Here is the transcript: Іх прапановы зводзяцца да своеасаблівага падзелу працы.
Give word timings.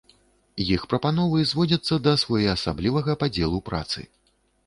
Іх 0.75 0.85
прапановы 0.93 1.43
зводзяцца 1.51 1.99
да 2.07 2.13
своеасаблівага 2.23 3.11
падзелу 3.25 3.59
працы. 3.71 3.99